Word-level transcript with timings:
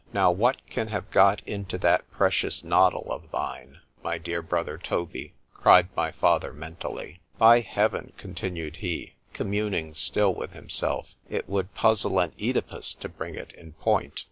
——Now 0.13 0.31
what 0.31 0.65
can 0.67 0.87
have 0.87 1.11
got 1.11 1.41
into 1.47 1.77
that 1.77 2.09
precious 2.09 2.63
noddle 2.63 3.05
of 3.11 3.29
thine, 3.31 3.81
my 4.01 4.17
dear 4.17 4.41
brother 4.41 4.79
Toby? 4.79 5.35
cried 5.53 5.89
my 5.95 6.11
father, 6.11 6.51
mentally.——By 6.53 7.59
Heaven! 7.59 8.13
continued 8.17 8.77
he, 8.77 9.13
communing 9.33 9.93
still 9.93 10.33
with 10.33 10.53
himself, 10.53 11.13
it 11.29 11.47
would 11.47 11.75
puzzle 11.75 12.17
an 12.17 12.31
Œdipus 12.39 12.97
to 12.97 13.09
bring 13.09 13.35
it 13.35 13.51
in 13.53 13.73
point. 13.73 14.19